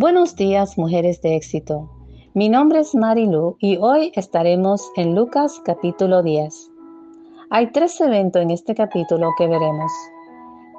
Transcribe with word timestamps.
Buenos 0.00 0.34
días, 0.34 0.78
mujeres 0.78 1.20
de 1.20 1.36
éxito. 1.36 1.90
Mi 2.32 2.48
nombre 2.48 2.78
es 2.78 2.94
Marilu 2.94 3.58
y 3.58 3.76
hoy 3.76 4.12
estaremos 4.14 4.90
en 4.96 5.14
Lucas 5.14 5.60
capítulo 5.62 6.22
10. 6.22 6.70
Hay 7.50 7.70
tres 7.70 8.00
eventos 8.00 8.40
en 8.40 8.50
este 8.50 8.74
capítulo 8.74 9.28
que 9.36 9.46
veremos. 9.46 9.92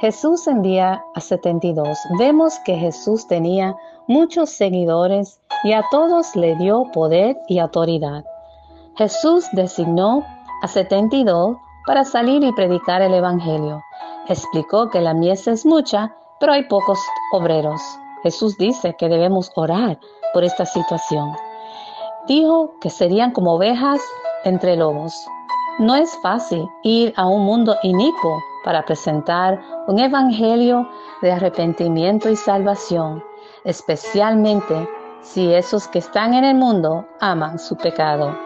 Jesús 0.00 0.48
envía 0.48 1.04
a 1.14 1.20
72. 1.20 1.98
Vemos 2.18 2.58
que 2.64 2.76
Jesús 2.76 3.26
tenía 3.26 3.76
muchos 4.08 4.48
seguidores 4.48 5.42
y 5.64 5.74
a 5.74 5.84
todos 5.90 6.34
le 6.34 6.56
dio 6.56 6.84
poder 6.90 7.36
y 7.46 7.58
autoridad. 7.58 8.24
Jesús 8.96 9.44
designó 9.52 10.24
a 10.62 10.66
72 10.66 11.58
para 11.84 12.04
salir 12.04 12.42
y 12.42 12.54
predicar 12.54 13.02
el 13.02 13.12
Evangelio. 13.12 13.82
Explicó 14.28 14.88
que 14.88 15.02
la 15.02 15.12
mies 15.12 15.46
es 15.46 15.66
mucha, 15.66 16.16
pero 16.40 16.54
hay 16.54 16.64
pocos 16.64 16.98
obreros. 17.34 17.82
Jesús 18.22 18.56
dice 18.58 18.94
que 18.96 19.08
debemos 19.08 19.50
orar 19.54 19.98
por 20.32 20.44
esta 20.44 20.66
situación. 20.66 21.32
Dijo 22.26 22.74
que 22.80 22.90
serían 22.90 23.32
como 23.32 23.54
ovejas 23.54 24.00
entre 24.44 24.76
lobos. 24.76 25.14
No 25.78 25.94
es 25.94 26.10
fácil 26.22 26.68
ir 26.82 27.14
a 27.16 27.26
un 27.26 27.44
mundo 27.44 27.76
inicuo 27.82 28.42
para 28.64 28.84
presentar 28.84 29.60
un 29.86 29.98
evangelio 29.98 30.88
de 31.22 31.32
arrepentimiento 31.32 32.28
y 32.28 32.36
salvación, 32.36 33.24
especialmente 33.64 34.88
si 35.22 35.52
esos 35.54 35.88
que 35.88 35.98
están 35.98 36.34
en 36.34 36.44
el 36.44 36.56
mundo 36.56 37.06
aman 37.20 37.58
su 37.58 37.76
pecado. 37.76 38.36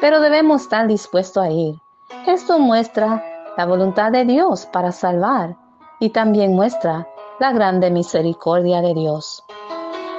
Pero 0.00 0.20
debemos 0.20 0.62
estar 0.62 0.86
dispuestos 0.86 1.42
a 1.42 1.50
ir. 1.50 1.80
Esto 2.26 2.58
muestra 2.58 3.24
la 3.56 3.66
voluntad 3.66 4.12
de 4.12 4.24
Dios 4.24 4.66
para 4.66 4.92
salvar 4.92 5.56
y 6.00 6.10
también 6.10 6.54
muestra 6.54 7.06
la 7.42 7.50
grande 7.50 7.90
misericordia 7.90 8.80
de 8.82 8.94
Dios. 8.94 9.42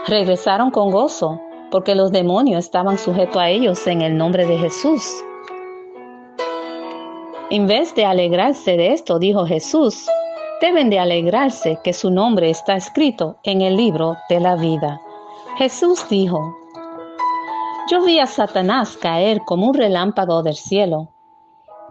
Regresaron 0.07 0.71
con 0.71 0.91
gozo, 0.91 1.39
porque 1.71 1.95
los 1.95 2.11
demonios 2.11 2.65
estaban 2.65 2.97
sujetos 2.97 3.37
a 3.37 3.47
ellos 3.47 3.87
en 3.87 4.01
el 4.01 4.17
nombre 4.17 4.45
de 4.45 4.57
Jesús. 4.57 5.23
En 7.49 7.65
vez 7.65 7.95
de 7.95 8.03
alegrarse 8.03 8.75
de 8.75 8.91
esto, 8.91 9.19
dijo 9.19 9.45
Jesús, 9.45 10.05
deben 10.59 10.89
de 10.89 10.99
alegrarse 10.99 11.79
que 11.81 11.93
su 11.93 12.11
nombre 12.11 12.49
está 12.49 12.75
escrito 12.75 13.37
en 13.43 13.61
el 13.61 13.77
libro 13.77 14.17
de 14.27 14.41
la 14.41 14.57
vida. 14.57 14.99
Jesús 15.57 16.05
dijo, 16.09 16.57
yo 17.89 18.03
vi 18.03 18.19
a 18.19 18.25
Satanás 18.25 18.97
caer 18.97 19.39
como 19.45 19.67
un 19.67 19.75
relámpago 19.75 20.43
del 20.43 20.55
cielo. 20.55 21.07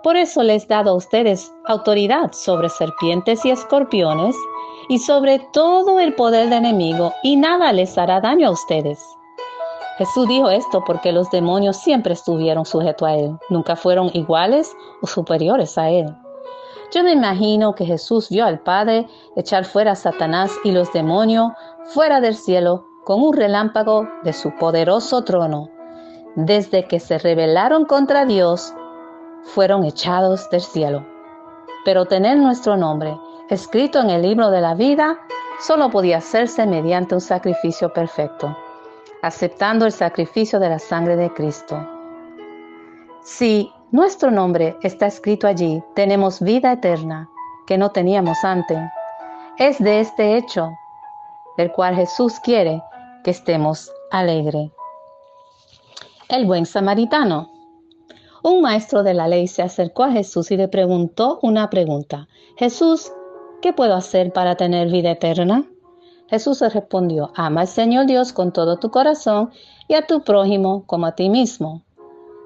Por 0.03 0.17
eso 0.17 0.42
les 0.42 0.64
he 0.64 0.69
dado 0.69 0.91
a 0.91 0.95
ustedes 0.95 1.53
autoridad 1.67 2.33
sobre 2.33 2.69
serpientes 2.69 3.45
y 3.45 3.50
escorpiones 3.50 4.34
y 4.89 4.98
sobre 4.98 5.39
todo 5.53 6.00
el 6.00 6.14
poder 6.14 6.48
del 6.48 6.64
enemigo, 6.64 7.12
y 7.22 7.36
nada 7.36 7.72
les 7.72 7.97
hará 7.97 8.20
daño 8.20 8.48
a 8.48 8.50
ustedes. 8.50 8.98
Jesús 9.98 10.27
dijo 10.27 10.50
esto 10.50 10.83
porque 10.84 11.12
los 11.12 11.30
demonios 11.30 11.77
siempre 11.77 12.14
estuvieron 12.14 12.64
sujetos 12.64 13.08
a 13.08 13.14
Él, 13.14 13.39
nunca 13.50 13.77
fueron 13.77 14.11
iguales 14.14 14.75
o 15.03 15.06
superiores 15.06 15.78
a 15.78 15.91
Él. 15.91 16.06
Yo 16.92 17.05
me 17.05 17.12
imagino 17.12 17.75
que 17.75 17.86
Jesús 17.86 18.28
vio 18.28 18.45
al 18.45 18.61
Padre 18.61 19.06
echar 19.36 19.64
fuera 19.64 19.92
a 19.92 19.97
Satanás 19.97 20.50
y 20.64 20.73
los 20.73 20.92
demonios 20.92 21.53
fuera 21.84 22.20
del 22.20 22.34
cielo 22.34 22.86
con 23.05 23.23
un 23.23 23.34
relámpago 23.34 24.08
de 24.25 24.33
su 24.33 24.55
poderoso 24.56 25.23
trono. 25.25 25.69
Desde 26.36 26.84
que 26.84 27.00
se 27.00 27.19
rebelaron 27.19 27.84
contra 27.84 28.25
Dios, 28.25 28.75
fueron 29.45 29.85
echados 29.85 30.48
del 30.51 30.61
cielo. 30.61 31.05
Pero 31.85 32.07
tener 32.07 32.37
nuestro 32.39 32.77
nombre 32.77 33.17
escrito 33.51 34.01
en 34.01 34.11
el 34.11 34.23
libro 34.23 34.51
de 34.51 34.61
la 34.61 34.75
vida, 34.75 35.19
solo 35.61 35.91
podía 35.91 36.19
hacerse 36.19 36.67
mediante 36.67 37.15
un 37.15 37.21
sacrificio 37.21 37.93
perfecto, 37.93 38.57
aceptando 39.23 39.85
el 39.85 39.93
sacrificio 39.93 40.59
de 40.59 40.70
la 40.70 40.79
sangre 40.79 41.17
de 41.17 41.31
Cristo. 41.33 41.79
Si 43.23 43.70
nuestro 43.91 44.31
nombre 44.31 44.77
está 44.83 45.07
escrito 45.07 45.47
allí, 45.47 45.83
tenemos 45.95 46.41
vida 46.41 46.73
eterna 46.73 47.29
que 47.67 47.77
no 47.77 47.91
teníamos 47.91 48.42
antes. 48.42 48.79
Es 49.58 49.79
de 49.79 50.01
este 50.01 50.36
hecho 50.36 50.70
del 51.57 51.70
cual 51.73 51.95
Jesús 51.95 52.41
quiere 52.41 52.83
que 53.23 53.33
estemos 53.33 53.92
alegres. 54.11 54.73
El 56.29 56.47
buen 56.47 56.64
samaritano. 56.64 57.52
Un 58.45 58.61
maestro 58.61 59.05
de 59.05 59.14
la 59.14 59.29
ley 59.29 59.47
se 59.47 59.63
acercó 59.63 60.03
a 60.03 60.11
Jesús 60.11 60.51
y 60.51 60.57
le 60.57 60.67
preguntó 60.67 61.39
una 61.42 61.70
pregunta. 61.70 62.27
Jesús, 62.57 63.13
¿qué 63.61 63.73
puedo 63.73 63.95
hacer 63.95 64.33
para 64.33 64.57
tener 64.57 64.91
vida 64.91 65.13
eterna? 65.13 65.64
Jesús 66.29 66.61
le 66.61 66.69
respondió, 66.70 67.31
ama 67.36 67.61
al 67.61 67.69
Señor 67.69 68.07
Dios 68.07 68.33
con 68.33 68.52
todo 68.52 68.79
tu 68.79 68.91
corazón 68.91 69.51
y 69.86 69.95
a 69.95 70.07
tu 70.07 70.23
prójimo 70.23 70.85
como 70.86 71.07
a 71.07 71.14
ti 71.14 71.29
mismo. 71.31 71.85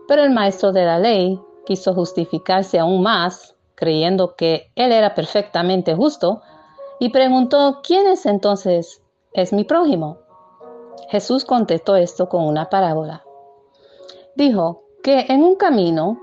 Pero 0.06 0.22
el 0.22 0.30
maestro 0.30 0.72
de 0.72 0.84
la 0.84 0.98
ley 0.98 1.40
quiso 1.64 1.94
justificarse 1.94 2.78
aún 2.78 3.02
más, 3.02 3.56
creyendo 3.74 4.36
que 4.36 4.70
él 4.74 4.92
era 4.92 5.14
perfectamente 5.14 5.94
justo, 5.94 6.42
y 7.00 7.08
preguntó, 7.08 7.80
¿quién 7.82 8.06
es 8.06 8.26
entonces? 8.26 9.02
Es 9.32 9.52
mi 9.52 9.64
prójimo. 9.64 10.18
Jesús 11.08 11.44
contestó 11.44 11.96
esto 11.96 12.28
con 12.28 12.44
una 12.44 12.68
parábola. 12.68 13.24
Dijo 14.34 14.85
que 15.06 15.26
en 15.28 15.44
un 15.44 15.54
camino 15.54 16.20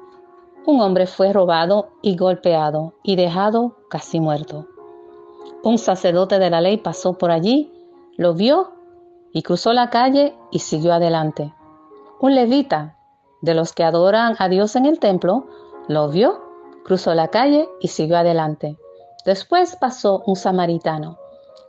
un 0.66 0.82
hombre 0.82 1.08
fue 1.08 1.32
robado 1.32 1.92
y 2.02 2.18
golpeado 2.18 2.96
y 3.02 3.16
dejado 3.16 3.78
casi 3.90 4.20
muerto. 4.20 4.68
Un 5.64 5.78
sacerdote 5.78 6.38
de 6.38 6.50
la 6.50 6.60
ley 6.60 6.76
pasó 6.76 7.18
por 7.18 7.32
allí, 7.32 7.72
lo 8.18 8.34
vio 8.34 8.74
y 9.32 9.42
cruzó 9.42 9.72
la 9.72 9.90
calle 9.90 10.36
y 10.52 10.60
siguió 10.60 10.92
adelante. 10.92 11.54
Un 12.20 12.36
levita, 12.36 12.98
de 13.42 13.54
los 13.54 13.72
que 13.72 13.86
adoran 13.86 14.36
a 14.38 14.50
Dios 14.50 14.76
en 14.76 14.86
el 14.86 15.00
templo, 15.00 15.48
lo 15.88 16.10
vio, 16.10 16.42
cruzó 16.84 17.14
la 17.14 17.30
calle 17.30 17.70
y 17.80 17.88
siguió 17.88 18.18
adelante. 18.18 18.78
Después 19.26 19.78
pasó 19.78 20.24
un 20.26 20.36
samaritano. 20.36 21.18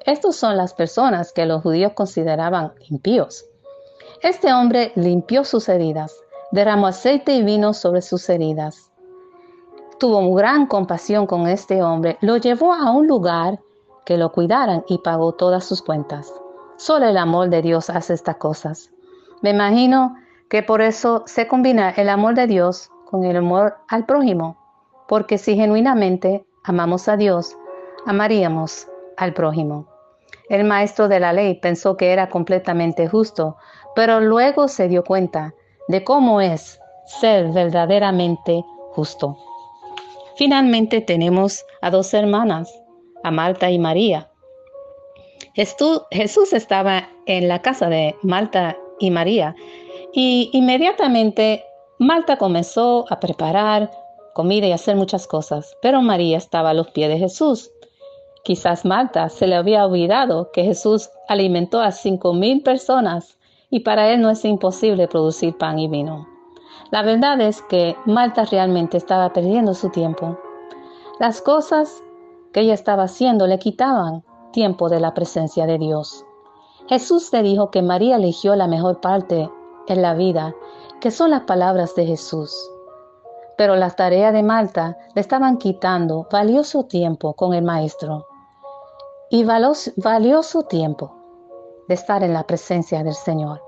Estos 0.05 0.35
son 0.35 0.57
las 0.57 0.75
personas 0.75 1.33
que 1.33 1.47
los 1.47 1.63
judíos 1.63 1.93
consideraban 1.93 2.73
impíos. 2.89 3.45
Este 4.21 4.53
hombre 4.53 4.91
limpió 4.97 5.45
sus 5.45 5.69
heridas, 5.69 6.24
derramó 6.55 6.87
aceite 6.87 7.35
y 7.35 7.43
vino 7.43 7.75
sobre 7.75 8.01
sus 8.01 8.29
heridas. 8.29 8.93
Tuvo 9.99 10.33
gran 10.35 10.67
compasión 10.67 11.27
con 11.27 11.49
este 11.49 11.83
hombre, 11.83 12.17
lo 12.21 12.37
llevó 12.37 12.73
a 12.73 12.93
un 12.93 13.09
lugar 13.09 13.59
que 14.07 14.17
lo 14.17 14.31
cuidaran 14.31 14.85
y 14.87 14.99
pagó 14.99 15.33
todas 15.33 15.65
sus 15.65 15.83
cuentas. 15.83 16.33
Solo 16.77 17.07
el 17.07 17.17
amor 17.17 17.51
de 17.51 17.61
Dios 17.61 17.91
hace 17.91 18.15
estas 18.15 18.37
cosas. 18.37 18.93
Me 19.43 19.51
imagino 19.51 20.15
que 20.49 20.63
por 20.63 20.81
eso 20.81 21.25
se 21.27 21.49
combina 21.49 21.91
el 21.91 22.09
amor 22.09 22.37
de 22.37 22.47
Dios 22.47 22.89
con 23.11 23.25
el 23.25 23.37
amor 23.37 23.75
al 23.89 24.07
prójimo, 24.07 24.57
porque 25.09 25.39
si 25.39 25.57
genuinamente 25.57 26.47
amamos 26.63 27.09
a 27.09 27.17
Dios, 27.17 27.59
amaríamos 28.07 28.87
al 29.17 29.35
prójimo. 29.35 29.89
El 30.49 30.63
maestro 30.63 31.09
de 31.09 31.19
la 31.19 31.33
ley 31.33 31.55
pensó 31.55 31.97
que 31.97 32.13
era 32.13 32.29
completamente 32.29 33.09
justo, 33.09 33.57
pero 33.97 34.21
luego 34.21 34.69
se 34.69 34.87
dio 34.87 35.03
cuenta 35.03 35.53
de 35.89 36.05
cómo 36.05 36.41
es 36.41 36.81
ser 37.07 37.49
verdaderamente 37.49 38.65
justo. 38.93 39.37
Finalmente 40.37 41.01
tenemos 41.01 41.65
a 41.81 41.91
dos 41.91 42.13
hermanas, 42.15 42.73
a 43.23 43.31
Marta 43.31 43.71
y 43.71 43.79
María. 43.79 44.31
Jesús 45.55 46.53
estaba 46.53 47.09
en 47.27 47.49
la 47.49 47.63
casa 47.63 47.89
de 47.89 48.17
Marta 48.23 48.77
y 48.99 49.11
María 49.11 49.55
y 50.13 50.51
inmediatamente 50.53 51.65
Marta 51.99 52.37
comenzó 52.37 53.05
a 53.11 53.21
preparar 53.21 53.91
comida 54.35 54.67
y 54.67 54.73
hacer 54.73 54.97
muchas 54.97 55.27
cosas, 55.27 55.77
pero 55.81 56.03
María 56.03 56.39
estaba 56.39 56.71
a 56.71 56.75
los 56.75 56.89
pies 56.91 57.09
de 57.09 57.19
Jesús. 57.19 57.71
Quizás 58.43 58.85
Marta 58.85 59.29
se 59.29 59.47
le 59.47 59.55
había 59.55 59.87
olvidado 59.87 60.51
que 60.53 60.65
Jesús 60.65 61.09
alimentó 61.29 61.81
a 61.81 61.93
cinco 61.93 62.35
mil 62.35 62.63
personas 62.63 63.39
y 63.71 63.81
para 63.81 64.11
él 64.11 64.21
no 64.21 64.31
es 64.31 64.45
imposible 64.45 65.09
producir 65.09 65.57
pan 65.57 65.79
y 65.79 65.89
vino. 65.89 66.29
La 66.91 67.03
verdad 67.03 67.41
es 67.41 67.63
que 67.63 67.97
Marta 68.05 68.45
realmente 68.45 68.97
estaba 68.97 69.33
perdiendo 69.33 69.75
su 69.75 69.91
tiempo. 69.91 70.39
Las 71.19 71.43
cosas 71.43 72.03
que 72.53 72.61
ella 72.61 72.75
estaba 72.75 73.05
haciendo 73.05 73.47
le 73.47 73.59
quitaban 73.59 74.23
tiempo 74.53 74.89
de 74.89 75.01
la 75.01 75.15
presencia 75.15 75.67
de 75.67 75.79
Dios. 75.79 76.25
Jesús 76.87 77.33
le 77.33 77.43
dijo 77.43 77.71
que 77.71 77.83
María 77.83 78.17
eligió 78.17 78.55
la 78.55 78.69
mejor 78.69 79.01
parte 79.01 79.51
en 79.89 80.03
la 80.03 80.15
vida, 80.15 80.55
que 81.01 81.11
son 81.11 81.31
las 81.31 81.43
palabras 81.43 81.95
de 81.95 82.07
Jesús. 82.07 82.71
Pero 83.57 83.77
las 83.77 83.97
tareas 83.97 84.33
de 84.33 84.43
Marta 84.43 84.97
le 85.15 85.21
estaban 85.21 85.59
quitando 85.59 86.29
valioso 86.31 86.85
tiempo 86.85 87.35
con 87.35 87.55
el 87.55 87.65
Maestro 87.65 88.27
y 89.31 89.45
valioso 89.45 90.63
tiempo 90.63 91.24
de 91.89 91.95
estar 91.95 92.23
en 92.23 92.33
la 92.33 92.45
presencia 92.45 93.03
del 93.03 93.15
Señor. 93.15 93.63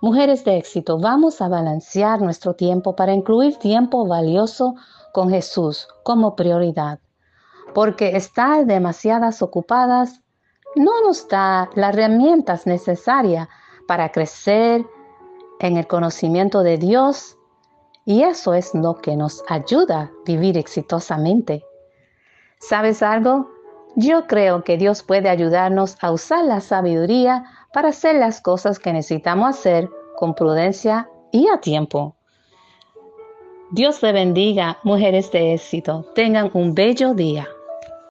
Mujeres 0.00 0.44
de 0.44 0.58
éxito, 0.58 0.98
vamos 0.98 1.40
a 1.40 1.48
balancear 1.48 2.20
nuestro 2.20 2.54
tiempo 2.54 2.96
para 2.96 3.12
incluir 3.12 3.56
tiempo 3.56 4.06
valioso 4.06 4.74
con 5.12 5.30
Jesús 5.30 5.88
como 6.02 6.34
prioridad 6.34 6.98
porque 7.74 8.16
estar 8.16 8.66
demasiadas 8.66 9.42
ocupadas 9.42 10.20
no 10.74 11.02
nos 11.02 11.28
da 11.28 11.68
las 11.74 11.94
herramientas 11.94 12.66
necesarias 12.66 13.48
para 13.86 14.10
crecer 14.10 14.86
en 15.60 15.76
el 15.76 15.86
conocimiento 15.86 16.62
de 16.62 16.78
Dios 16.78 17.36
y 18.04 18.22
eso 18.22 18.54
es 18.54 18.74
lo 18.74 18.96
que 18.96 19.16
nos 19.16 19.44
ayuda 19.48 20.00
a 20.00 20.10
vivir 20.24 20.58
exitosamente. 20.58 21.64
¿Sabes 22.58 23.02
algo? 23.02 23.48
Yo 23.94 24.26
creo 24.26 24.64
que 24.64 24.78
Dios 24.78 25.02
puede 25.02 25.28
ayudarnos 25.28 25.96
a 26.00 26.12
usar 26.12 26.44
la 26.44 26.60
sabiduría 26.60 27.44
para 27.72 27.88
hacer 27.88 28.16
las 28.16 28.40
cosas 28.40 28.78
que 28.78 28.92
necesitamos 28.92 29.50
hacer 29.50 29.90
con 30.16 30.34
prudencia 30.34 31.08
y 31.30 31.48
a 31.48 31.58
tiempo. 31.60 32.16
Dios 33.70 34.00
te 34.00 34.12
bendiga, 34.12 34.78
mujeres 34.82 35.30
de 35.32 35.54
éxito. 35.54 36.06
Tengan 36.14 36.50
un 36.54 36.74
bello 36.74 37.14
día. 37.14 37.48